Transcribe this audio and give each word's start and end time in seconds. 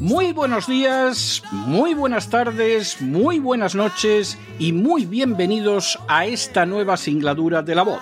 Muy 0.00 0.32
buenos 0.32 0.66
días, 0.66 1.42
muy 1.52 1.92
buenas 1.92 2.30
tardes, 2.30 3.02
muy 3.02 3.38
buenas 3.38 3.74
noches 3.74 4.38
y 4.58 4.72
muy 4.72 5.04
bienvenidos 5.04 5.98
a 6.08 6.24
esta 6.24 6.64
nueva 6.64 6.96
singladura 6.96 7.60
de 7.60 7.74
la 7.74 7.82
voz. 7.82 8.00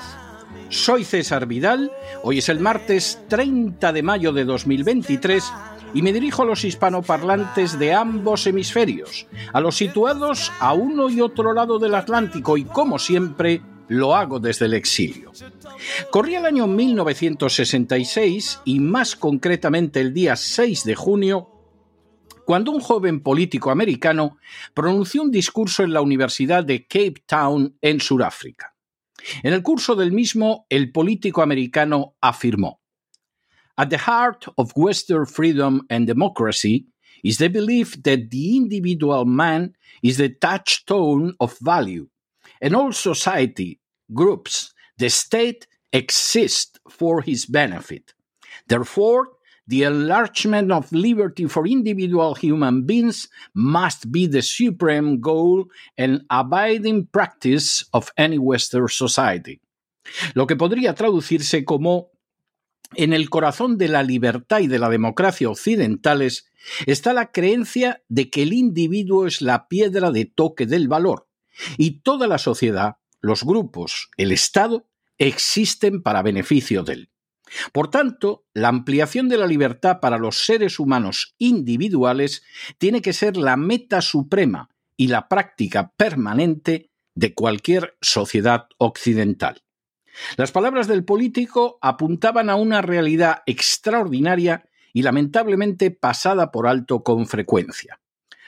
Soy 0.69 1.03
César 1.03 1.47
Vidal, 1.47 1.91
hoy 2.23 2.39
es 2.39 2.49
el 2.49 2.61
martes 2.61 3.21
30 3.27 3.93
de 3.93 4.03
mayo 4.05 4.33
de 4.33 4.45
2023 4.45 5.53
y 5.93 6.03
me 6.03 6.13
dirijo 6.13 6.43
a 6.43 6.47
los 6.47 6.65
hispanoparlantes 6.65 7.81
de 7.81 7.95
ambos 7.95 8.47
hemisferios, 8.47 9.27
a 9.53 9.61
los 9.61 9.77
situados 9.77 10.53
a 10.61 10.73
uno 10.73 11.11
y 11.11 11.21
otro 11.21 11.53
lado 11.53 11.81
del 11.81 11.97
Atlántico 11.97 12.57
y 12.57 12.65
como 12.65 13.01
siempre 13.01 13.61
lo 13.89 14.15
hago 14.15 14.41
desde 14.41 14.67
el 14.67 14.75
exilio. 14.75 15.33
Corría 16.11 16.41
el 16.41 16.47
año 16.47 16.67
1966 16.67 18.61
y 18.65 18.81
más 18.81 19.17
concretamente 19.17 20.01
el 20.01 20.13
día 20.13 20.37
6 20.37 20.85
de 20.85 20.95
junio 20.95 21.51
cuando 22.45 22.71
un 22.71 22.81
joven 22.81 23.21
político 23.21 23.71
americano 23.71 24.39
pronunció 24.73 25.23
un 25.23 25.33
discurso 25.33 25.83
en 25.83 25.93
la 25.93 26.01
Universidad 26.01 26.65
de 26.65 26.87
Cape 26.87 27.25
Town 27.27 27.77
en 27.81 28.01
Sudáfrica. 28.01 28.77
En 29.43 29.53
el 29.53 29.63
curso 29.63 29.97
del 29.97 30.13
mismo, 30.13 30.67
el 30.69 30.93
político 30.93 31.43
americano 31.43 32.15
afirmó, 32.21 32.81
At 33.77 33.89
the 33.89 33.99
heart 33.99 34.47
of 34.57 34.73
Western 34.77 35.27
freedom 35.27 35.85
and 35.91 36.07
democracy 36.07 36.87
is 37.23 37.39
the 37.39 37.49
belief 37.49 38.01
that 38.03 38.31
the 38.31 38.57
individual 38.57 39.27
man 39.27 39.77
is 40.01 40.17
the 40.17 40.31
touchstone 40.31 41.35
of 41.41 41.57
value, 41.61 42.09
and 42.61 42.75
all 42.75 42.93
society, 42.93 43.81
groups, 44.13 44.73
the 44.99 45.11
state 45.11 45.67
exist 45.93 46.79
for 46.89 47.23
his 47.23 47.47
benefit. 47.47 48.15
Therefore, 48.67 49.29
the 49.67 49.83
enlargement 49.83 50.71
of 50.71 50.93
liberty 50.93 51.47
for 51.47 51.67
individual 51.67 52.35
human 52.35 52.87
beings 52.87 53.29
must 53.55 54.13
be 54.13 54.27
the 54.27 54.43
supreme 54.43 55.21
goal 55.21 55.65
and 55.99 56.23
abiding 56.31 57.07
practice 57.07 57.85
of 57.93 58.13
any 58.17 58.39
Western 58.39 58.89
society. 58.89 59.61
Lo 60.35 60.47
que 60.47 60.55
podría 60.55 60.95
traducirse 60.95 61.65
como 61.65 62.11
en 62.95 63.13
el 63.13 63.29
corazón 63.29 63.77
de 63.77 63.89
la 63.89 64.05
libertad 64.05 64.61
y 64.61 64.69
de 64.69 64.79
la 64.79 64.89
democracia 64.89 65.51
occidentales 65.51 66.47
está 66.87 67.13
la 67.13 67.33
creencia 67.33 68.03
de 68.09 68.31
que 68.31 68.43
el 68.43 68.53
individuo 68.53 69.27
es 69.27 69.43
la 69.43 69.67
piedra 69.67 70.13
de 70.13 70.27
toque 70.27 70.67
del 70.67 70.87
valor 70.87 71.26
y 71.77 72.01
toda 72.01 72.27
la 72.27 72.39
sociedad, 72.39 72.97
los 73.21 73.45
grupos, 73.45 74.11
el 74.17 74.33
Estado, 74.33 74.87
existen 75.19 76.03
para 76.03 76.23
beneficio 76.23 76.83
de 76.83 76.93
él. 76.93 77.11
Por 77.73 77.91
tanto, 77.91 78.45
la 78.55 78.69
ampliación 78.69 79.29
de 79.29 79.39
la 79.39 79.47
libertad 79.47 80.01
para 80.01 80.19
los 80.19 80.45
seres 80.45 80.79
humanos 80.79 81.35
individuales 81.39 82.43
tiene 82.79 83.03
que 83.03 83.13
ser 83.13 83.37
la 83.37 83.57
meta 83.57 84.03
suprema 84.03 84.69
y 84.97 85.09
la 85.09 85.29
práctica 85.29 85.93
permanente 85.97 86.91
de 87.15 87.35
cualquier 87.35 87.97
sociedad 88.01 88.69
occidental. 88.79 89.63
Las 90.37 90.51
palabras 90.51 90.89
del 90.89 91.05
político 91.05 91.79
apuntaban 91.83 92.51
a 92.51 92.57
una 92.57 92.83
realidad 92.83 93.43
extraordinaria 93.47 94.65
y 94.93 95.03
lamentablemente 95.03 95.91
pasada 95.91 96.51
por 96.51 96.67
alto 96.67 97.03
con 97.03 97.27
frecuencia. 97.27 98.01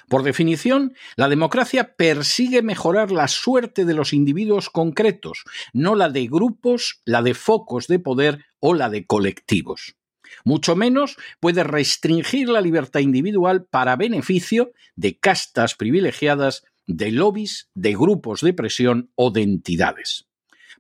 Por 0.09 0.23
definición, 0.23 0.95
la 1.17 1.29
democracia 1.29 1.95
persigue 1.97 2.63
mejorar 2.63 3.11
la 3.11 3.29
suerte 3.29 3.85
de 3.85 3.95
los 3.95 4.13
individuos 4.13 4.71
concretos, 4.71 5.45
no 5.73 5.95
la 5.95 6.09
de 6.09 6.27
grupos, 6.27 7.03
la 7.05 7.23
de 7.23 7.35
focos 7.35 7.87
de 7.89 7.99
poder 7.99 8.47
o 8.59 8.75
la 8.75 8.89
de 8.89 9.07
colectivos. 9.07 9.97
Mucho 10.45 10.77
menos 10.77 11.17
puede 11.41 11.63
restringir 11.65 12.49
la 12.49 12.61
libertad 12.61 13.01
individual 13.01 13.67
para 13.67 13.97
beneficio 13.97 14.73
de 14.97 15.19
castas 15.19 15.75
privilegiadas, 15.75 16.65
de 16.87 17.13
lobbies, 17.13 17.71
de 17.75 17.93
grupos 17.93 18.41
de 18.41 18.55
presión 18.55 19.11
o 19.15 19.31
de 19.31 19.43
entidades. 19.43 20.27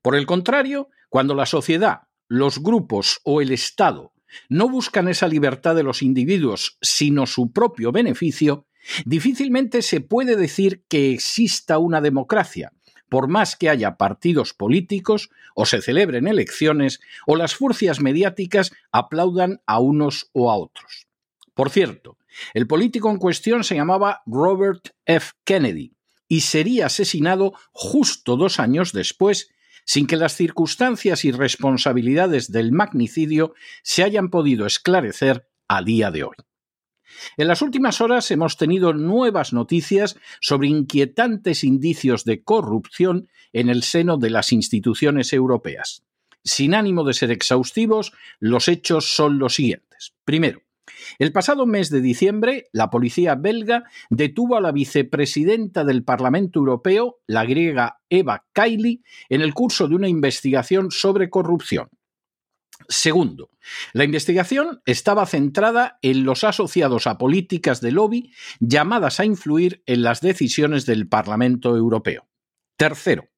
Por 0.02 0.16
el 0.16 0.26
contrario, 0.26 0.88
cuando 1.10 1.34
la 1.34 1.46
sociedad, 1.46 2.02
los 2.28 2.62
grupos 2.62 3.20
o 3.24 3.40
el 3.40 3.52
Estado 3.52 4.12
no 4.48 4.68
buscan 4.68 5.08
esa 5.08 5.28
libertad 5.28 5.74
de 5.74 5.82
los 5.82 6.02
individuos, 6.02 6.78
sino 6.80 7.26
su 7.26 7.52
propio 7.52 7.92
beneficio, 7.92 8.66
difícilmente 9.04 9.82
se 9.82 10.00
puede 10.00 10.36
decir 10.36 10.82
que 10.88 11.12
exista 11.12 11.78
una 11.78 12.00
democracia, 12.00 12.72
por 13.08 13.28
más 13.28 13.56
que 13.56 13.68
haya 13.68 13.96
partidos 13.96 14.54
políticos 14.54 15.30
o 15.54 15.66
se 15.66 15.82
celebren 15.82 16.26
elecciones 16.26 17.00
o 17.26 17.36
las 17.36 17.54
furcias 17.54 18.00
mediáticas 18.00 18.72
aplaudan 18.92 19.60
a 19.66 19.80
unos 19.80 20.30
o 20.32 20.50
a 20.50 20.56
otros. 20.56 21.06
Por 21.54 21.70
cierto, 21.70 22.18
el 22.54 22.66
político 22.66 23.10
en 23.10 23.16
cuestión 23.16 23.64
se 23.64 23.74
llamaba 23.74 24.22
Robert 24.26 24.90
F. 25.06 25.32
Kennedy 25.44 25.94
y 26.28 26.42
sería 26.42 26.86
asesinado 26.86 27.54
justo 27.72 28.36
dos 28.36 28.60
años 28.60 28.92
después 28.92 29.50
sin 29.84 30.06
que 30.06 30.16
las 30.16 30.36
circunstancias 30.36 31.24
y 31.24 31.32
responsabilidades 31.32 32.52
del 32.52 32.72
magnicidio 32.72 33.54
se 33.82 34.04
hayan 34.04 34.28
podido 34.28 34.66
esclarecer 34.66 35.48
a 35.66 35.82
día 35.82 36.10
de 36.10 36.24
hoy. 36.24 36.36
En 37.36 37.48
las 37.48 37.62
últimas 37.62 38.00
horas 38.00 38.30
hemos 38.30 38.56
tenido 38.56 38.92
nuevas 38.92 39.52
noticias 39.52 40.16
sobre 40.40 40.68
inquietantes 40.68 41.64
indicios 41.64 42.24
de 42.24 42.42
corrupción 42.42 43.28
en 43.52 43.68
el 43.68 43.82
seno 43.82 44.18
de 44.18 44.30
las 44.30 44.52
instituciones 44.52 45.32
europeas. 45.32 46.02
Sin 46.44 46.74
ánimo 46.74 47.04
de 47.04 47.14
ser 47.14 47.30
exhaustivos, 47.30 48.12
los 48.38 48.68
hechos 48.68 49.14
son 49.14 49.38
los 49.38 49.54
siguientes. 49.54 50.14
Primero, 50.24 50.62
el 51.18 51.32
pasado 51.32 51.66
mes 51.66 51.90
de 51.90 52.00
diciembre, 52.00 52.68
la 52.72 52.90
policía 52.90 53.34
belga 53.34 53.84
detuvo 54.10 54.56
a 54.56 54.60
la 54.60 54.72
vicepresidenta 54.72 55.84
del 55.84 56.04
Parlamento 56.04 56.58
Europeo, 56.58 57.18
la 57.26 57.44
griega 57.44 58.00
Eva 58.08 58.46
Kaili, 58.52 59.02
en 59.28 59.42
el 59.42 59.54
curso 59.54 59.88
de 59.88 59.94
una 59.94 60.08
investigación 60.08 60.90
sobre 60.90 61.30
corrupción. 61.30 61.88
Segundo, 62.88 63.50
la 63.92 64.04
investigación 64.04 64.80
estaba 64.86 65.26
centrada 65.26 65.98
en 66.02 66.24
los 66.24 66.44
asociados 66.44 67.06
a 67.06 67.18
políticas 67.18 67.80
de 67.80 67.92
lobby 67.92 68.32
llamadas 68.60 69.20
a 69.20 69.24
influir 69.24 69.82
en 69.86 70.02
las 70.02 70.20
decisiones 70.20 70.86
del 70.86 71.08
Parlamento 71.08 71.76
Europeo. 71.76 72.28
Tercero, 72.76 73.28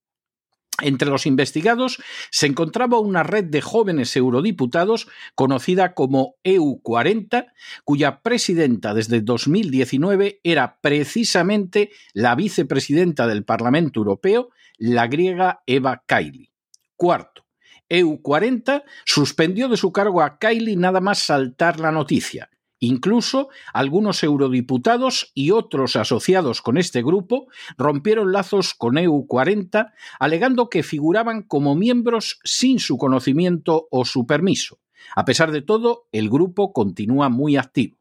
entre 0.82 1.08
los 1.08 1.26
investigados 1.26 2.02
se 2.30 2.46
encontraba 2.46 2.98
una 3.00 3.22
red 3.22 3.44
de 3.44 3.60
jóvenes 3.60 4.16
eurodiputados 4.16 5.08
conocida 5.34 5.94
como 5.94 6.36
EU40, 6.44 7.52
cuya 7.84 8.20
presidenta 8.20 8.94
desde 8.94 9.20
2019 9.20 10.40
era 10.43 10.78
precisamente 10.81 11.90
la 12.12 12.34
vicepresidenta 12.34 13.26
del 13.26 13.44
Parlamento 13.44 14.00
Europeo, 14.00 14.50
la 14.78 15.06
griega 15.06 15.62
Eva 15.66 16.02
Kaili. 16.06 16.50
Cuarto, 16.96 17.44
EU40 17.90 18.84
suspendió 19.04 19.69
de 19.69 19.76
su 19.76 19.92
cargo 19.92 20.22
a 20.22 20.38
Kaili 20.38 20.76
nada 20.76 21.00
más 21.00 21.19
saltar 21.19 21.81
la 21.81 21.92
noticia. 21.92 22.50
Incluso 22.82 23.50
algunos 23.75 24.22
eurodiputados 24.22 25.32
y 25.34 25.50
otros 25.50 25.96
asociados 25.96 26.62
con 26.62 26.78
este 26.78 27.02
grupo 27.02 27.48
rompieron 27.76 28.32
lazos 28.32 28.72
con 28.72 28.94
EU40, 28.94 29.92
alegando 30.19 30.70
que 30.70 30.82
figuraban 30.82 31.42
como 31.42 31.75
miembros 31.75 32.40
sin 32.42 32.78
su 32.78 32.96
conocimiento 32.96 33.87
o 33.90 34.06
su 34.06 34.26
permiso. 34.26 34.81
A 35.14 35.26
pesar 35.26 35.50
de 35.50 35.60
todo, 35.60 36.08
el 36.10 36.31
grupo 36.31 36.72
continúa 36.72 37.28
muy 37.28 37.58
activo. 37.58 37.98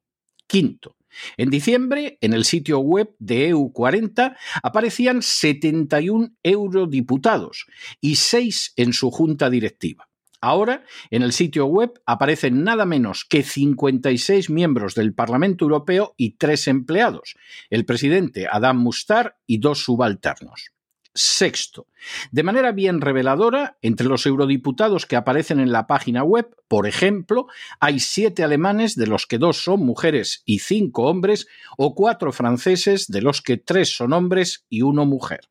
Quinto, 0.47 0.95
en 1.37 1.49
diciembre, 1.49 2.17
en 2.21 2.33
el 2.33 2.45
sitio 2.45 2.79
web 2.79 3.15
de 3.19 3.53
EU40 3.53 4.35
aparecían 4.63 5.21
71 5.21 6.29
eurodiputados 6.43 7.65
y 8.01 8.15
6 8.15 8.73
en 8.75 8.93
su 8.93 9.11
junta 9.11 9.49
directiva. 9.49 10.09
Ahora, 10.41 10.85
en 11.09 11.21
el 11.21 11.33
sitio 11.33 11.65
web 11.65 12.01
aparecen 12.05 12.63
nada 12.63 12.85
menos 12.85 13.25
que 13.25 13.43
56 13.43 14.49
miembros 14.49 14.95
del 14.95 15.13
Parlamento 15.13 15.65
Europeo 15.65 16.13
y 16.15 16.37
tres 16.37 16.67
empleados, 16.67 17.35
el 17.69 17.85
presidente 17.85 18.47
Adam 18.49 18.77
Mustar 18.77 19.37
y 19.45 19.57
dos 19.57 19.83
subalternos. 19.83 20.71
Sexto, 21.21 21.85
de 22.31 22.43
manera 22.43 22.71
bien 22.71 23.01
reveladora, 23.01 23.77
entre 23.81 24.07
los 24.07 24.25
eurodiputados 24.25 25.05
que 25.05 25.17
aparecen 25.17 25.59
en 25.59 25.73
la 25.73 25.85
página 25.85 26.23
web, 26.23 26.55
por 26.69 26.87
ejemplo, 26.87 27.47
hay 27.81 27.99
siete 27.99 28.41
alemanes 28.41 28.95
de 28.95 29.05
los 29.05 29.25
que 29.25 29.37
dos 29.37 29.61
son 29.61 29.81
mujeres 29.81 30.43
y 30.45 30.59
cinco 30.59 31.09
hombres, 31.09 31.47
o 31.77 31.93
cuatro 31.93 32.31
franceses 32.31 33.07
de 33.07 33.21
los 33.21 33.41
que 33.41 33.57
tres 33.57 33.97
son 33.97 34.13
hombres 34.13 34.65
y 34.69 34.81
uno 34.81 35.05
mujer. 35.05 35.41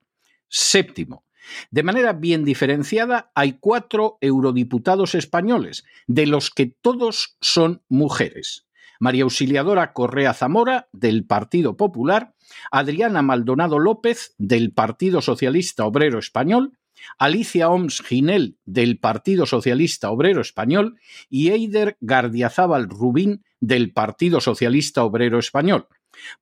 Séptimo, 0.48 1.26
de 1.70 1.82
manera 1.82 2.14
bien 2.14 2.46
diferenciada, 2.46 3.30
hay 3.34 3.58
cuatro 3.60 4.16
eurodiputados 4.22 5.14
españoles, 5.14 5.84
de 6.06 6.26
los 6.28 6.48
que 6.48 6.64
todos 6.64 7.36
son 7.42 7.82
mujeres. 7.90 8.67
María 8.98 9.24
Auxiliadora 9.24 9.92
Correa 9.92 10.34
Zamora, 10.34 10.88
del 10.92 11.24
Partido 11.24 11.76
Popular, 11.76 12.34
Adriana 12.70 13.22
Maldonado 13.22 13.78
López, 13.78 14.34
del 14.38 14.72
Partido 14.72 15.22
Socialista 15.22 15.84
Obrero 15.84 16.18
Español, 16.18 16.78
Alicia 17.18 17.68
Oms 17.68 18.02
Ginel, 18.02 18.58
del 18.64 18.98
Partido 18.98 19.46
Socialista 19.46 20.10
Obrero 20.10 20.40
Español, 20.40 20.98
y 21.28 21.50
Eider 21.50 21.96
Gardiazábal 22.00 22.88
Rubín, 22.88 23.44
del 23.60 23.92
Partido 23.92 24.40
Socialista 24.40 25.04
Obrero 25.04 25.38
Español. 25.38 25.86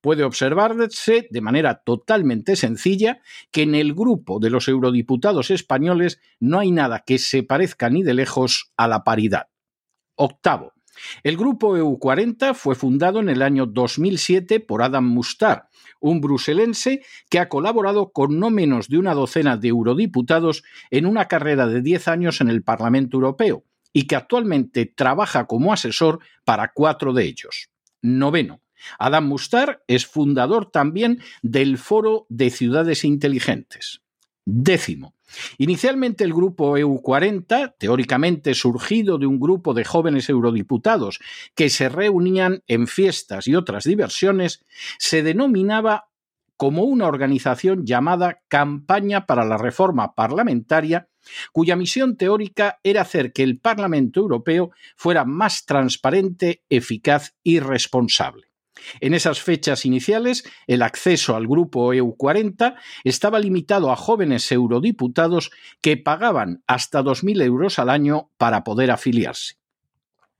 Puede 0.01 0.23
observarse 0.23 1.27
de 1.29 1.41
manera 1.41 1.83
totalmente 1.83 2.55
sencilla 2.55 3.21
que 3.51 3.63
en 3.63 3.75
el 3.75 3.93
grupo 3.93 4.39
de 4.39 4.49
los 4.49 4.67
eurodiputados 4.67 5.51
españoles 5.51 6.19
no 6.39 6.59
hay 6.59 6.71
nada 6.71 7.03
que 7.05 7.19
se 7.19 7.43
parezca 7.43 7.89
ni 7.89 8.03
de 8.03 8.13
lejos 8.13 8.71
a 8.77 8.87
la 8.87 9.03
paridad. 9.03 9.49
Octavo. 10.15 10.76
El 11.23 11.37
grupo 11.37 11.77
EU40 11.77 12.53
fue 12.53 12.75
fundado 12.75 13.19
en 13.19 13.29
el 13.29 13.41
año 13.41 13.65
2007 13.65 14.59
por 14.59 14.81
Adam 14.81 15.05
Mustar, 15.05 15.69
un 15.99 16.21
bruselense 16.21 17.01
que 17.29 17.39
ha 17.39 17.49
colaborado 17.49 18.11
con 18.11 18.39
no 18.39 18.49
menos 18.49 18.87
de 18.87 18.97
una 18.97 19.13
docena 19.13 19.57
de 19.57 19.69
eurodiputados 19.69 20.63
en 20.91 21.05
una 21.05 21.27
carrera 21.27 21.67
de 21.67 21.81
10 21.81 22.07
años 22.07 22.41
en 22.41 22.49
el 22.49 22.63
Parlamento 22.63 23.17
Europeo 23.17 23.63
y 23.93 24.03
que 24.03 24.15
actualmente 24.15 24.85
trabaja 24.85 25.47
como 25.47 25.73
asesor 25.73 26.19
para 26.43 26.71
cuatro 26.73 27.13
de 27.13 27.25
ellos. 27.25 27.69
Noveno. 28.01 28.61
Adam 28.99 29.27
Mustar 29.27 29.83
es 29.87 30.05
fundador 30.05 30.69
también 30.69 31.19
del 31.41 31.77
Foro 31.77 32.27
de 32.29 32.51
Ciudades 32.51 33.03
Inteligentes. 33.03 34.01
Décimo. 34.45 35.16
Inicialmente 35.57 36.23
el 36.23 36.33
grupo 36.33 36.77
EU40, 36.77 37.75
teóricamente 37.77 38.53
surgido 38.53 39.17
de 39.17 39.27
un 39.27 39.39
grupo 39.39 39.73
de 39.73 39.83
jóvenes 39.83 40.29
eurodiputados 40.29 41.19
que 41.55 41.69
se 41.69 41.89
reunían 41.89 42.63
en 42.67 42.87
fiestas 42.87 43.47
y 43.47 43.55
otras 43.55 43.83
diversiones, 43.83 44.65
se 44.97 45.23
denominaba 45.23 46.09
como 46.57 46.83
una 46.83 47.07
organización 47.07 47.85
llamada 47.85 48.41
Campaña 48.47 49.25
para 49.25 49.45
la 49.45 49.57
Reforma 49.57 50.15
Parlamentaria, 50.15 51.07
cuya 51.51 51.75
misión 51.75 52.17
teórica 52.17 52.79
era 52.83 53.01
hacer 53.01 53.31
que 53.31 53.43
el 53.43 53.59
Parlamento 53.59 54.19
Europeo 54.21 54.71
fuera 54.95 55.23
más 55.23 55.65
transparente, 55.65 56.63
eficaz 56.69 57.35
y 57.43 57.59
responsable. 57.59 58.46
En 58.99 59.13
esas 59.13 59.41
fechas 59.41 59.85
iniciales, 59.85 60.43
el 60.67 60.81
acceso 60.81 61.35
al 61.35 61.47
grupo 61.47 61.93
EU40 61.93 62.75
estaba 63.03 63.39
limitado 63.39 63.91
a 63.91 63.95
jóvenes 63.95 64.51
eurodiputados 64.51 65.51
que 65.81 65.97
pagaban 65.97 66.63
hasta 66.67 67.03
2.000 67.03 67.43
euros 67.43 67.79
al 67.79 67.89
año 67.89 68.31
para 68.37 68.63
poder 68.63 68.91
afiliarse. 68.91 69.57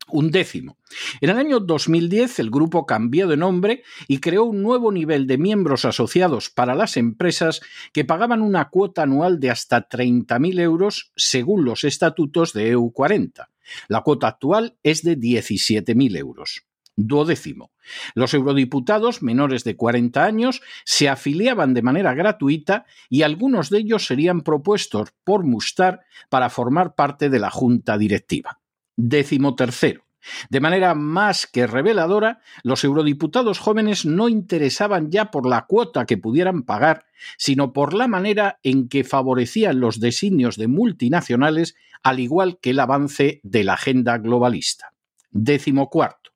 Un 0.10 0.32
décimo. 0.32 0.78
En 1.20 1.32
el 1.32 1.38
año 1.38 1.60
2010 1.60 2.40
el 2.40 2.50
grupo 2.50 2.86
cambió 2.86 3.28
de 3.28 3.36
nombre 3.36 3.84
y 4.08 4.20
creó 4.20 4.46
un 4.46 4.64
nuevo 4.64 4.94
nivel 4.94 5.28
de 5.28 5.38
miembros 5.38 5.84
asociados 5.84 6.50
para 6.50 6.76
las 6.76 6.96
empresas 6.96 7.60
que 7.92 8.06
pagaban 8.06 8.42
una 8.42 8.70
cuota 8.70 9.04
anual 9.04 9.42
de 9.42 9.50
hasta 9.50 9.90
30.000 9.90 10.62
euros 10.62 11.12
según 11.18 11.66
los 11.66 11.84
estatutos 11.84 12.54
de 12.54 12.78
EU40. 12.78 13.50
La 13.90 14.02
cuota 14.02 14.28
actual 14.28 14.78
es 14.82 15.04
de 15.04 15.18
17.000 15.18 16.18
euros. 16.18 16.64
Duodécimo. 16.98 17.72
Los 18.16 18.34
eurodiputados 18.34 19.22
menores 19.22 19.64
de 19.64 19.76
40 19.76 20.24
años 20.24 20.62
se 20.84 21.08
afiliaban 21.08 21.76
de 21.76 21.84
manera 21.84 22.16
gratuita 22.16 22.86
y 23.08 23.22
algunos 23.22 23.70
de 23.70 23.78
ellos 23.78 24.08
serían 24.08 24.42
propuestos 24.42 25.14
por 25.24 25.44
Mustar 25.44 26.02
para 26.30 26.50
formar 26.50 26.96
parte 26.96 27.30
de 27.30 27.38
la 27.38 27.52
junta 27.52 28.00
directiva. 28.00 28.60
Décimo 28.96 29.56
tercero. 29.56 30.08
De 30.50 30.60
manera 30.60 30.96
más 30.96 31.46
que 31.46 31.68
reveladora, 31.68 32.42
los 32.64 32.84
eurodiputados 32.84 33.60
jóvenes 33.60 34.06
no 34.06 34.28
interesaban 34.28 35.12
ya 35.12 35.30
por 35.30 35.48
la 35.48 35.68
cuota 35.68 36.06
que 36.06 36.18
pudieran 36.18 36.64
pagar, 36.64 37.06
sino 37.38 37.74
por 37.74 37.94
la 37.94 38.08
manera 38.08 38.60
en 38.64 38.90
que 38.90 39.04
favorecían 39.04 39.80
los 39.80 40.00
designios 40.00 40.58
de 40.58 40.68
multinacionales, 40.68 41.76
al 42.02 42.20
igual 42.20 42.58
que 42.60 42.72
el 42.72 42.80
avance 42.80 43.40
de 43.44 43.64
la 43.64 43.74
agenda 43.74 44.18
globalista. 44.18 44.94
Décimo 45.30 45.90
cuarto. 45.90 46.32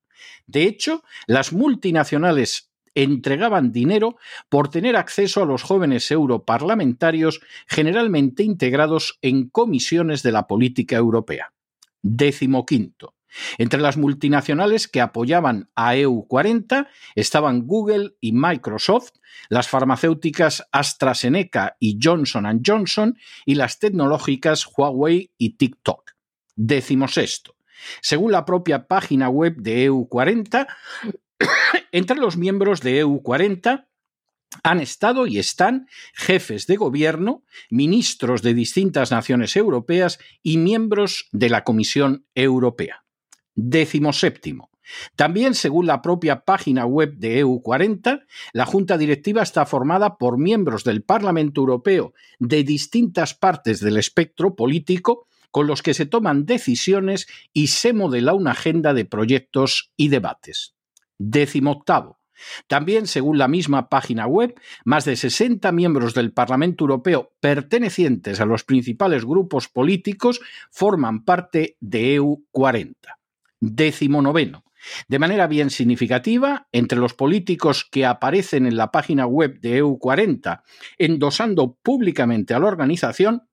De 0.52 0.64
hecho, 0.64 1.04
las 1.28 1.54
multinacionales 1.54 2.72
entregaban 2.94 3.72
dinero 3.72 4.18
por 4.50 4.70
tener 4.70 4.98
acceso 4.98 5.42
a 5.42 5.46
los 5.46 5.64
jóvenes 5.64 6.12
europarlamentarios 6.12 7.40
generalmente 7.68 8.44
integrados 8.44 9.18
en 9.22 9.50
comisiones 9.50 10.24
de 10.24 10.34
la 10.34 10.48
política 10.48 10.98
europea. 10.98 11.54
Décimo 12.02 12.66
quinto. 12.66 13.16
Entre 13.58 13.80
las 13.80 13.96
multinacionales 13.96 14.90
que 14.90 15.00
apoyaban 15.00 15.70
a 15.74 15.96
EU40 15.96 16.88
estaban 17.16 17.66
Google 17.66 18.16
y 18.20 18.34
Microsoft, 18.34 19.12
las 19.48 19.70
farmacéuticas 19.70 20.68
AstraZeneca 20.74 21.78
y 21.80 21.98
Johnson 22.02 22.62
Johnson 22.66 23.18
y 23.46 23.56
las 23.56 23.80
tecnológicas 23.80 24.68
Huawei 24.68 25.32
y 25.38 25.52
TikTok. 25.52 26.12
Décimo 26.58 27.08
sexto. 27.08 27.56
Según 28.02 28.32
la 28.32 28.46
propia 28.46 28.88
página 28.88 29.30
web 29.30 29.56
de 29.58 29.90
EU40, 29.90 30.68
entre 31.92 32.18
los 32.18 32.38
miembros 32.38 32.82
de 32.82 33.06
EU40 33.06 33.88
han 34.64 34.80
estado 34.82 35.28
y 35.28 35.40
están 35.40 35.88
jefes 36.14 36.68
de 36.68 36.76
gobierno, 36.76 37.44
ministros 37.70 38.42
de 38.42 38.54
distintas 38.54 39.12
naciones 39.12 39.56
europeas 39.56 40.20
y 40.44 40.58
miembros 40.58 41.30
de 41.32 41.50
la 41.50 41.64
Comisión 41.64 42.26
Europea. 42.36 43.06
Décimo 43.56 44.14
séptimo. 44.14 44.70
También, 45.16 45.54
según 45.56 45.88
la 45.88 46.02
propia 46.02 46.44
página 46.44 46.86
web 46.86 47.16
de 47.16 47.46
EU40, 47.46 48.26
la 48.52 48.66
Junta 48.66 48.98
Directiva 48.98 49.42
está 49.42 49.66
formada 49.66 50.18
por 50.18 50.38
miembros 50.38 50.84
del 50.84 51.04
Parlamento 51.04 51.62
Europeo 51.62 52.14
de 52.40 52.64
distintas 52.64 53.34
partes 53.34 53.80
del 53.80 53.98
espectro 53.98 54.56
político 54.56 55.28
con 55.52 55.68
los 55.68 55.84
que 55.84 55.94
se 55.94 56.06
toman 56.06 56.46
decisiones 56.46 57.28
y 57.54 57.68
se 57.68 57.94
modela 57.94 58.34
una 58.34 58.52
agenda 58.52 58.94
de 58.94 59.06
proyectos 59.06 59.92
y 59.96 60.08
debates. 60.08 60.76
Décimo 61.18 61.72
octavo. 61.72 62.20
También, 62.68 63.08
según 63.08 63.38
la 63.38 63.48
misma 63.48 63.90
página 63.90 64.26
web, 64.26 64.60
más 64.84 65.06
de 65.06 65.16
60 65.16 65.72
miembros 65.72 66.14
del 66.14 66.34
Parlamento 66.34 66.84
Europeo 66.84 67.34
pertenecientes 67.40 68.42
a 68.42 68.46
los 68.46 68.64
principales 68.64 69.26
grupos 69.26 69.68
políticos 69.68 70.42
forman 70.72 71.24
parte 71.24 71.78
de 71.80 72.16
EU 72.16 72.46
40. 72.52 73.20
Décimo 73.60 74.22
noveno. 74.22 74.64
De 75.08 75.20
manera 75.20 75.46
bien 75.46 75.70
significativa, 75.70 76.68
entre 76.72 76.98
los 76.98 77.14
políticos 77.14 77.88
que 77.90 78.06
aparecen 78.06 78.66
en 78.66 78.78
la 78.78 78.92
página 78.92 79.28
web 79.28 79.60
de 79.60 79.78
EU 79.78 80.00
40 80.00 80.64
endosando 80.98 81.78
públicamente 81.84 82.56
a 82.56 82.60
la 82.60 82.68
organización, 82.68 83.44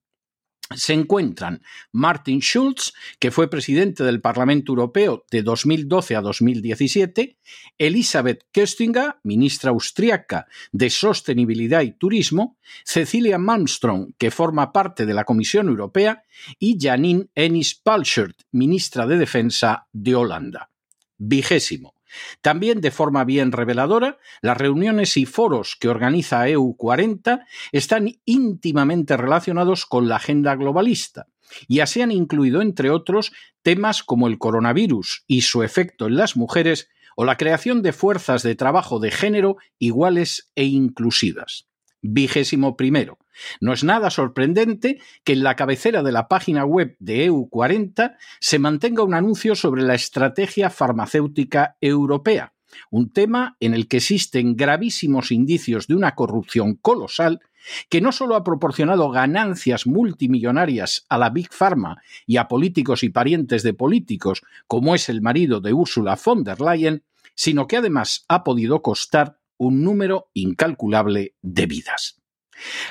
se 0.75 0.93
encuentran 0.93 1.63
Martin 1.93 2.41
Schulz, 2.41 2.93
que 3.19 3.31
fue 3.31 3.49
presidente 3.49 4.05
del 4.05 4.21
Parlamento 4.21 4.73
Europeo 4.73 5.25
de 5.31 5.43
2012 5.43 6.17
a 6.17 6.21
2017, 6.21 7.39
Elisabeth 7.79 8.45
Köstinger, 8.53 9.17
ministra 9.23 9.71
austriaca 9.71 10.47
de 10.73 10.91
Sostenibilidad 10.91 11.83
y 11.83 11.93
Turismo, 11.93 12.59
Cecilia 12.85 13.39
Malmström, 13.39 14.13
que 14.19 14.31
forma 14.31 14.73
parte 14.73 15.07
de 15.07 15.15
la 15.15 15.25
Comisión 15.25 15.69
Europea, 15.69 16.23
y 16.59 16.79
Janine 16.79 17.29
Ennis-Palschert, 17.35 18.43
ministra 18.53 19.07
de 19.07 19.19
Defensa 19.19 19.87
de 19.93 20.15
Holanda. 20.15 20.71
Vigésimo. 21.17 21.98
También 22.41 22.81
de 22.81 22.91
forma 22.91 23.25
bien 23.25 23.53
reveladora, 23.53 24.19
las 24.43 24.57
reuniones 24.57 25.17
y 25.17 25.27
foros 25.27 25.77
que 25.79 25.89
organiza 25.89 26.49
EU40 26.49 27.45
están 27.73 28.21
íntimamente 28.25 29.17
relacionados 29.17 29.87
con 29.87 30.09
la 30.09 30.17
agenda 30.17 30.55
globalista 30.57 31.27
y 31.67 31.81
así 31.81 32.03
han 32.03 32.11
incluido, 32.11 32.63
entre 32.63 32.91
otros, 32.91 33.33
temas 33.63 34.03
como 34.03 34.29
el 34.29 34.39
coronavirus 34.39 35.25
y 35.27 35.43
su 35.43 35.63
efecto 35.63 36.07
en 36.07 36.17
las 36.17 36.37
mujeres 36.37 36.89
o 37.17 37.25
la 37.25 37.37
creación 37.37 37.83
de 37.83 37.93
fuerzas 37.93 38.43
de 38.43 38.55
trabajo 38.55 39.01
de 39.01 39.11
género 39.11 39.57
iguales 39.79 40.51
e 40.55 40.65
inclusivas. 40.65 41.68
Vigésimo 42.03 42.77
primero. 42.77 43.19
No 43.61 43.73
es 43.73 43.85
nada 43.85 44.11
sorprendente 44.11 45.01
que 45.25 45.33
en 45.33 45.43
la 45.43 45.57
cabecera 45.57 46.03
de 46.03 46.13
la 46.13 46.29
página 46.29 46.65
web 46.65 46.97
de 46.99 47.31
EU40 47.31 48.17
se 48.41 48.59
mantenga 48.59 49.03
un 49.03 49.15
anuncio 49.15 49.55
sobre 49.55 49.83
la 49.83 49.95
estrategia 49.95 50.71
farmacéutica 50.71 51.77
europea, 51.81 52.55
un 52.91 53.11
tema 53.11 53.57
en 53.61 53.75
el 53.75 53.89
que 53.89 53.99
existen 53.99 54.57
gravísimos 54.57 55.33
indicios 55.33 55.87
de 55.87 55.95
una 55.95 56.15
corrupción 56.15 56.75
colosal 56.75 57.41
que 57.89 58.01
no 58.01 58.13
solo 58.13 58.35
ha 58.35 58.45
proporcionado 58.45 59.11
ganancias 59.11 59.87
multimillonarias 59.87 61.05
a 61.09 61.19
la 61.19 61.31
Big 61.31 61.53
Pharma 61.53 62.01
y 62.27 62.37
a 62.37 62.49
políticos 62.49 63.03
y 63.03 63.11
parientes 63.11 63.63
de 63.63 63.75
políticos, 63.75 64.43
como 64.67 64.95
es 64.95 65.09
el 65.09 65.21
marido 65.21 65.61
de 65.61 65.73
Ursula 65.73 66.19
von 66.23 66.45
der 66.45 66.61
Leyen, 66.61 67.03
sino 67.35 67.67
que 67.67 67.77
además 67.77 68.25
ha 68.29 68.43
podido 68.43 68.83
costar 68.83 69.38
un 69.59 69.83
número 69.83 70.31
incalculable 70.35 71.35
de 71.43 71.67
vidas. 71.67 72.21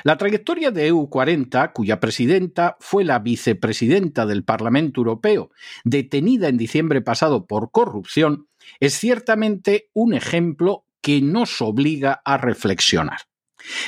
La 0.02 0.16
trayectoria 0.16 0.70
de 0.70 0.92
EU40, 0.92 1.72
cuya 1.72 2.00
presidenta 2.00 2.76
fue 2.80 3.04
la 3.04 3.18
vicepresidenta 3.18 4.24
del 4.24 4.44
Parlamento 4.44 5.00
Europeo, 5.00 5.50
detenida 5.84 6.48
en 6.48 6.56
diciembre 6.56 7.02
pasado 7.02 7.46
por 7.46 7.70
corrupción, 7.70 8.48
es 8.80 8.94
ciertamente 8.94 9.90
un 9.92 10.14
ejemplo 10.14 10.84
que 11.00 11.20
nos 11.20 11.60
obliga 11.60 12.22
a 12.24 12.38
reflexionar. 12.38 13.27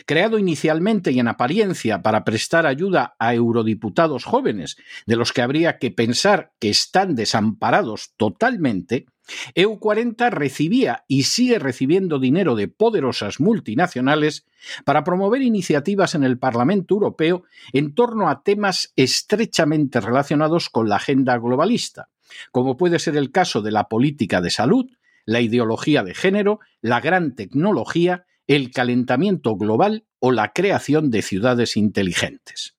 Creado 0.07 0.39
inicialmente 0.39 1.13
y 1.13 1.21
en 1.21 1.29
apariencia 1.29 2.03
para 2.03 2.25
prestar 2.25 2.67
ayuda 2.67 3.15
a 3.19 3.35
eurodiputados 3.35 4.25
jóvenes, 4.25 4.77
de 5.07 5.17
los 5.17 5.33
que 5.33 5.43
habría 5.43 5.79
que 5.79 5.91
pensar 5.91 6.53
que 6.59 6.71
están 6.71 7.15
desamparados 7.15 8.13
totalmente, 8.17 9.07
EU40 9.55 10.31
recibía 10.31 11.05
y 11.07 11.25
sigue 11.25 11.59
recibiendo 11.59 12.19
dinero 12.19 12.55
de 12.57 12.69
poderosas 12.69 13.41
multinacionales 13.41 14.45
para 14.85 15.05
promover 15.05 15.43
iniciativas 15.43 16.15
en 16.15 16.25
el 16.25 16.39
Parlamento 16.39 16.95
Europeo 16.95 17.45
en 17.73 17.95
torno 17.95 18.29
a 18.29 18.43
temas 18.43 18.93
estrechamente 18.97 20.01
relacionados 20.01 20.69
con 20.69 20.89
la 20.89 20.97
agenda 20.97 21.39
globalista, 21.39 22.09
como 22.53 22.77
puede 22.77 22.99
ser 22.99 23.17
el 23.17 23.31
caso 23.31 23.63
de 23.63 23.71
la 23.71 23.89
política 23.89 24.41
de 24.41 24.51
salud, 24.51 24.91
la 25.25 25.41
ideología 25.41 26.03
de 26.03 26.15
género, 26.15 26.61
la 26.81 27.01
gran 27.01 27.35
tecnología, 27.35 28.25
el 28.51 28.73
calentamiento 28.73 29.55
global 29.55 30.07
o 30.19 30.33
la 30.33 30.53
creación 30.53 31.13
de 31.13 31.23
ciudades 31.23 31.77
inteligentes. 31.77 32.77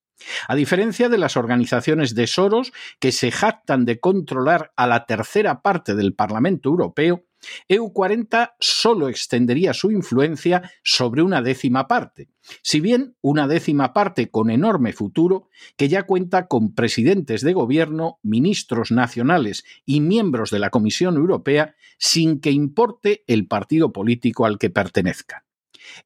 A 0.50 0.56
diferencia 0.56 1.08
de 1.08 1.18
las 1.18 1.38
organizaciones 1.38 2.14
de 2.14 2.28
Soros 2.28 2.74
que 3.00 3.14
se 3.14 3.32
jactan 3.32 3.86
de 3.86 4.02
controlar 4.02 4.74
a 4.76 4.86
la 4.86 5.06
tercera 5.06 5.62
parte 5.62 5.96
del 5.96 6.14
Parlamento 6.14 6.68
Europeo, 6.68 7.24
EU40 7.70 8.52
solo 8.60 9.08
extendería 9.08 9.74
su 9.74 9.92
influencia 9.92 10.70
sobre 10.84 11.24
una 11.24 11.42
décima 11.42 11.88
parte, 11.88 12.28
si 12.62 12.82
bien 12.82 13.16
una 13.22 13.48
décima 13.48 13.94
parte 13.94 14.30
con 14.30 14.50
enorme 14.50 14.92
futuro 14.92 15.48
que 15.78 15.88
ya 15.88 16.04
cuenta 16.04 16.48
con 16.48 16.76
presidentes 16.76 17.44
de 17.44 17.54
gobierno, 17.54 18.20
ministros 18.24 18.92
nacionales 18.92 19.64
y 19.86 20.02
miembros 20.02 20.52
de 20.52 20.60
la 20.60 20.70
Comisión 20.70 21.16
Europea 21.16 21.76
sin 21.98 22.42
que 22.42 22.52
importe 22.52 23.24
el 23.28 23.48
partido 23.48 23.94
político 23.94 24.46
al 24.46 24.60
que 24.60 24.70
pertenezcan. 24.70 25.44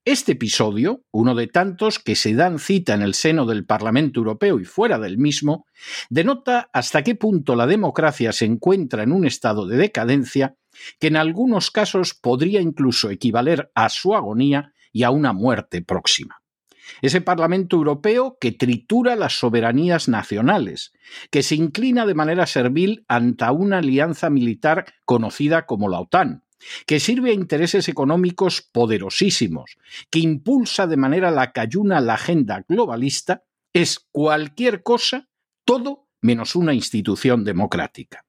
Este 0.04 0.34
episodio, 0.34 1.04
uno 1.12 1.36
de 1.36 1.48
tantos 1.48 2.00
que 2.00 2.16
se 2.16 2.34
dan 2.34 2.60
cita 2.60 2.94
en 2.94 3.02
el 3.02 3.14
seno 3.14 3.46
del 3.46 3.66
Parlamento 3.66 4.20
Europeo 4.20 4.60
y 4.60 4.66
fuera 4.66 5.00
del 5.00 5.18
mismo, 5.18 5.66
denota 6.10 6.70
hasta 6.74 7.04
qué 7.04 7.16
punto 7.16 7.56
la 7.56 7.68
democracia 7.68 8.32
se 8.32 8.46
encuentra 8.46 9.04
en 9.04 9.12
un 9.12 9.26
estado 9.26 9.68
de 9.68 9.78
decadencia 9.78 10.56
que 11.00 11.08
en 11.08 11.16
algunos 11.16 11.72
casos 11.72 12.14
podría 12.14 12.62
incluso 12.62 13.10
equivaler 13.10 13.72
a 13.76 13.90
su 13.90 14.16
agonía 14.16 14.74
y 14.92 15.04
a 15.04 15.10
una 15.10 15.34
muerte 15.34 15.82
próxima. 15.82 16.42
Ese 17.02 17.20
Parlamento 17.22 17.76
Europeo 17.76 18.38
que 18.40 18.52
tritura 18.52 19.16
las 19.16 19.40
soberanías 19.40 20.08
nacionales, 20.08 20.94
que 21.32 21.44
se 21.44 21.56
inclina 21.56 22.06
de 22.06 22.14
manera 22.14 22.46
servil 22.46 23.04
ante 23.08 23.46
una 23.50 23.80
alianza 23.80 24.30
militar 24.30 24.86
conocida 25.04 25.66
como 25.66 25.90
la 25.90 26.00
OTAN, 26.00 26.45
que 26.86 27.00
sirve 27.00 27.32
a 27.32 27.34
intereses 27.34 27.88
económicos 27.90 28.62
poderosísimos, 28.62 29.78
que 30.10 30.20
impulsa 30.20 30.88
de 30.88 30.98
manera 30.98 31.32
lacayuna 31.32 32.02
la 32.02 32.16
agenda 32.16 32.64
globalista, 32.68 33.44
es 33.74 34.00
cualquier 34.12 34.84
cosa, 34.84 35.28
todo 35.66 36.08
menos 36.22 36.56
una 36.56 36.74
institución 36.74 37.44
democrática. 37.44 38.26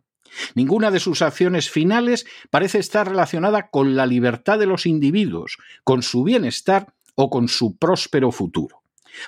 Ninguna 0.54 0.90
de 0.90 1.00
sus 1.00 1.22
acciones 1.22 1.70
finales 1.70 2.26
parece 2.50 2.78
estar 2.78 3.08
relacionada 3.08 3.70
con 3.70 3.96
la 3.96 4.06
libertad 4.06 4.58
de 4.58 4.66
los 4.66 4.86
individuos, 4.86 5.56
con 5.84 6.02
su 6.02 6.24
bienestar 6.24 6.94
o 7.14 7.30
con 7.30 7.48
su 7.48 7.76
próspero 7.76 8.32
futuro. 8.32 8.82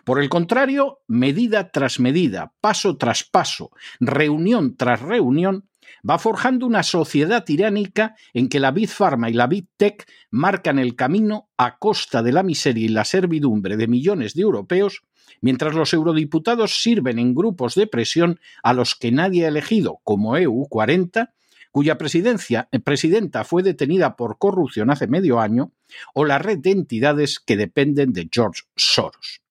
Por 0.04 0.20
el 0.20 0.28
contrario, 0.28 1.00
medida 1.06 1.70
tras 1.70 1.98
medida, 1.98 2.52
paso 2.60 2.98
tras 2.98 3.24
paso, 3.24 3.70
reunión 4.00 4.76
tras 4.76 5.00
reunión, 5.00 5.68
va 6.08 6.18
forjando 6.18 6.66
una 6.66 6.82
sociedad 6.82 7.44
tiránica 7.44 8.14
en 8.32 8.48
que 8.48 8.60
la 8.60 8.70
Big 8.70 8.88
Pharma 8.88 9.30
y 9.30 9.32
la 9.32 9.46
Big 9.46 9.66
Tech 9.76 10.06
marcan 10.30 10.78
el 10.78 10.96
camino 10.96 11.48
a 11.56 11.78
costa 11.78 12.22
de 12.22 12.32
la 12.32 12.42
miseria 12.42 12.84
y 12.84 12.88
la 12.88 13.04
servidumbre 13.04 13.76
de 13.76 13.88
millones 13.88 14.34
de 14.34 14.42
europeos, 14.42 15.02
mientras 15.40 15.74
los 15.74 15.92
eurodiputados 15.92 16.82
sirven 16.82 17.18
en 17.18 17.34
grupos 17.34 17.74
de 17.74 17.86
presión 17.86 18.40
a 18.62 18.72
los 18.72 18.94
que 18.94 19.12
nadie 19.12 19.44
ha 19.44 19.48
elegido, 19.48 20.00
como 20.04 20.36
EU40, 20.36 21.30
cuya 21.70 21.98
presidencia, 21.98 22.68
eh, 22.72 22.80
presidenta 22.80 23.44
fue 23.44 23.62
detenida 23.62 24.16
por 24.16 24.38
corrupción 24.38 24.90
hace 24.90 25.06
medio 25.06 25.40
año, 25.40 25.72
o 26.14 26.24
la 26.24 26.38
red 26.38 26.58
de 26.58 26.70
entidades 26.70 27.40
que 27.40 27.56
dependen 27.56 28.12
de 28.12 28.28
George 28.32 28.62
Soros 28.76 29.42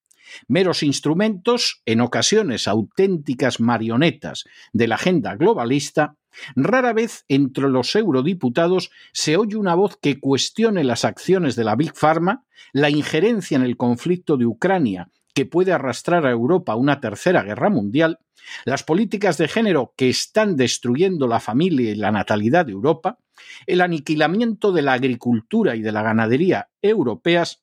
meros 0.46 0.82
instrumentos, 0.82 1.82
en 1.86 2.00
ocasiones 2.00 2.68
auténticas 2.68 3.60
marionetas 3.60 4.44
de 4.72 4.88
la 4.88 4.96
agenda 4.96 5.36
globalista, 5.36 6.14
rara 6.54 6.92
vez 6.92 7.24
entre 7.28 7.68
los 7.68 7.94
eurodiputados 7.96 8.90
se 9.12 9.36
oye 9.36 9.56
una 9.56 9.74
voz 9.74 9.96
que 10.00 10.20
cuestione 10.20 10.84
las 10.84 11.04
acciones 11.04 11.56
de 11.56 11.64
la 11.64 11.76
Big 11.76 11.94
Pharma, 11.94 12.44
la 12.72 12.90
injerencia 12.90 13.56
en 13.56 13.62
el 13.62 13.76
conflicto 13.76 14.36
de 14.36 14.46
Ucrania 14.46 15.10
que 15.34 15.46
puede 15.46 15.72
arrastrar 15.72 16.26
a 16.26 16.32
Europa 16.32 16.72
a 16.72 16.76
una 16.76 17.00
tercera 17.00 17.44
guerra 17.44 17.70
mundial, 17.70 18.18
las 18.64 18.82
políticas 18.82 19.38
de 19.38 19.46
género 19.46 19.94
que 19.96 20.08
están 20.08 20.56
destruyendo 20.56 21.28
la 21.28 21.38
familia 21.38 21.92
y 21.92 21.94
la 21.94 22.10
natalidad 22.10 22.66
de 22.66 22.72
Europa, 22.72 23.18
el 23.66 23.80
aniquilamiento 23.80 24.72
de 24.72 24.82
la 24.82 24.94
agricultura 24.94 25.76
y 25.76 25.82
de 25.82 25.92
la 25.92 26.02
ganadería 26.02 26.70
europeas 26.82 27.62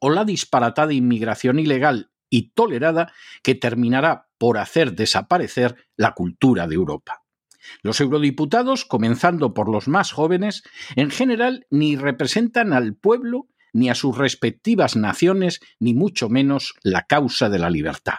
o 0.00 0.10
la 0.10 0.24
disparatada 0.24 0.92
inmigración 0.92 1.58
ilegal 1.58 2.10
y 2.30 2.50
tolerada 2.50 3.12
que 3.42 3.54
terminará 3.54 4.28
por 4.38 4.58
hacer 4.58 4.94
desaparecer 4.94 5.76
la 5.96 6.12
cultura 6.12 6.66
de 6.66 6.74
Europa. 6.74 7.22
Los 7.82 8.00
eurodiputados, 8.00 8.84
comenzando 8.84 9.54
por 9.54 9.70
los 9.70 9.88
más 9.88 10.12
jóvenes, 10.12 10.62
en 10.96 11.10
general 11.10 11.66
ni 11.70 11.96
representan 11.96 12.72
al 12.72 12.94
pueblo 12.94 13.48
ni 13.72 13.90
a 13.90 13.94
sus 13.94 14.16
respectivas 14.16 14.96
naciones, 14.96 15.60
ni 15.80 15.94
mucho 15.94 16.28
menos 16.28 16.74
la 16.82 17.02
causa 17.02 17.48
de 17.48 17.58
la 17.58 17.70
libertad. 17.70 18.18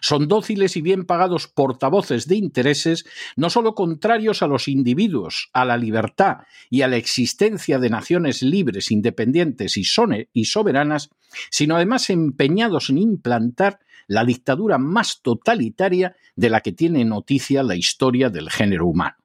Son 0.00 0.28
dóciles 0.28 0.76
y 0.76 0.82
bien 0.82 1.04
pagados 1.04 1.48
portavoces 1.48 2.26
de 2.26 2.36
intereses, 2.36 3.04
no 3.36 3.50
solo 3.50 3.74
contrarios 3.74 4.42
a 4.42 4.46
los 4.46 4.68
individuos, 4.68 5.50
a 5.52 5.64
la 5.64 5.76
libertad 5.76 6.38
y 6.70 6.82
a 6.82 6.88
la 6.88 6.96
existencia 6.96 7.78
de 7.78 7.90
naciones 7.90 8.42
libres, 8.42 8.90
independientes 8.90 9.76
y, 9.76 9.84
y 10.32 10.44
soberanas, 10.44 11.10
sino 11.50 11.76
además 11.76 12.10
empeñados 12.10 12.90
en 12.90 12.98
implantar 12.98 13.80
la 14.06 14.24
dictadura 14.24 14.78
más 14.78 15.22
totalitaria 15.22 16.16
de 16.36 16.50
la 16.50 16.60
que 16.60 16.72
tiene 16.72 17.04
noticia 17.04 17.62
la 17.62 17.76
historia 17.76 18.30
del 18.30 18.50
género 18.50 18.86
humano. 18.86 19.16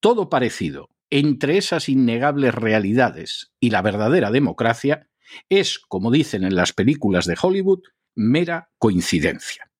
Todo 0.00 0.28
parecido 0.28 0.90
entre 1.10 1.58
esas 1.58 1.88
innegables 1.88 2.54
realidades 2.54 3.52
y 3.60 3.70
la 3.70 3.82
verdadera 3.82 4.30
democracia 4.30 5.08
es, 5.48 5.78
como 5.78 6.10
dicen 6.10 6.44
en 6.44 6.54
las 6.54 6.72
películas 6.72 7.26
de 7.26 7.36
Hollywood, 7.40 7.80
mera 8.14 8.70
coincidencia. 8.78 9.70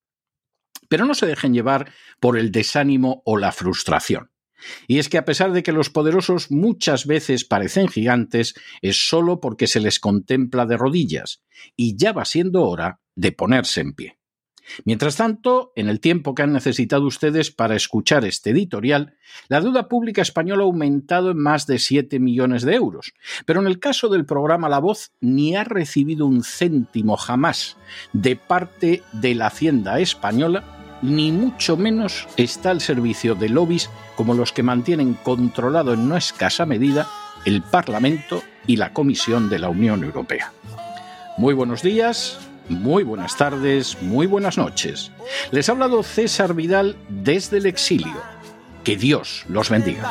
Pero 0.95 1.07
no 1.07 1.15
se 1.15 1.27
dejen 1.27 1.53
llevar 1.53 1.91
por 2.21 2.39
el 2.39 2.53
desánimo 2.53 3.21
o 3.25 3.37
la 3.37 3.51
frustración. 3.51 4.31
Y 4.87 5.01
es 5.01 5.09
que 5.09 5.19
a 5.19 5.25
pesar 5.25 5.51
de 5.51 5.65
que 5.65 5.73
los 5.73 5.91
poderosos 5.91 6.53
muchas 6.53 7.05
veces 7.05 7.45
parecen 7.45 7.89
gigantes, 7.89 8.55
es 8.81 9.09
solo 9.09 9.41
porque 9.41 9.67
se 9.67 9.81
les 9.81 9.99
contempla 9.99 10.67
de 10.67 10.77
rodillas, 10.77 11.43
y 11.75 11.97
ya 11.97 12.13
va 12.13 12.25
siendo 12.25 12.63
hora 12.63 13.01
de 13.17 13.33
ponerse 13.33 13.81
en 13.81 13.95
pie. 13.95 14.19
Mientras 14.85 15.17
tanto, 15.17 15.73
en 15.77 15.89
el 15.89 16.01
tiempo 16.01 16.35
que 16.35 16.43
han 16.43 16.53
necesitado 16.53 17.07
ustedes 17.07 17.51
para 17.51 17.77
escuchar 17.77 18.25
este 18.25 18.51
editorial, 18.51 19.15
la 19.49 19.61
deuda 19.61 19.89
pública 19.89 20.23
española 20.23 20.63
ha 20.63 20.67
aumentado 20.67 21.31
en 21.31 21.39
más 21.39 21.67
de 21.67 21.79
7 21.79 22.19
millones 22.19 22.63
de 22.63 22.75
euros, 22.75 23.13
pero 23.47 23.61
en 23.61 23.67
el 23.67 23.79
caso 23.79 24.09
del 24.09 24.25
programa 24.25 24.69
La 24.69 24.79
Voz 24.79 25.13
ni 25.21 25.57
ha 25.57 25.65
recibido 25.65 26.27
un 26.27 26.43
céntimo 26.43 27.17
jamás 27.17 27.77
de 28.13 28.37
parte 28.37 29.03
de 29.13 29.35
la 29.35 29.49
Hacienda 29.49 30.01
española, 30.01 30.65
ni 31.05 31.33
mucho 31.33 31.77
menos 31.77 32.27
está 32.39 32.71
al 32.71 32.81
servicio 32.81 33.35
de 33.35 33.51
lobbies 33.51 33.91
como 34.17 34.33
los 34.33 34.53
que 34.53 34.63
mantienen 34.63 35.15
controlado 35.15 35.93
en 35.93 36.09
no 36.09 36.17
escasa 36.17 36.65
medida 36.65 37.07
el 37.45 37.63
Parlamento 37.63 38.43
y 38.67 38.77
la 38.77 38.95
Comisión 38.95 39.51
de 39.51 39.59
la 39.59 39.69
Unión 39.69 40.03
Europea. 40.03 40.53
Muy 41.37 41.53
buenos 41.53 41.83
días, 41.83 42.39
muy 42.71 43.03
buenas 43.03 43.37
tardes, 43.37 44.01
muy 44.01 44.27
buenas 44.27 44.57
noches. 44.57 45.11
Les 45.51 45.69
ha 45.69 45.73
hablado 45.73 46.03
César 46.03 46.55
Vidal 46.55 46.97
desde 47.11 47.59
el 47.59 47.67
exilio. 47.67 48.17
Que 48.83 48.97
Dios 48.97 49.45
los 49.49 49.69
bendiga. 49.69 50.11